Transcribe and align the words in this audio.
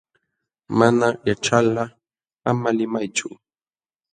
Mana 0.77 1.07
yaćhalqa 1.27 1.83
ama 2.49 2.69
limaychu. 2.77 3.27